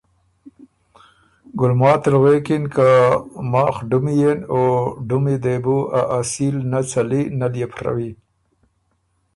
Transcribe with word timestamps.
ګلماتی 1.59 2.07
ل 2.11 2.15
غوېکِن 2.21 2.63
که 2.73 2.87
”ماخ 3.51 3.75
ډُمی 3.89 4.13
يېن 4.21 4.39
او 4.51 4.59
ډُمی 5.07 5.35
دې 5.43 5.55
بُو 5.63 5.77
ا 5.99 6.01
اصیل 6.19 6.55
نۀ 6.71 6.79
څلی 6.89 7.21
نۀ 7.39 7.47
ليې 7.53 7.65
بو 7.69 7.75
ڒوی۔ 7.83 8.09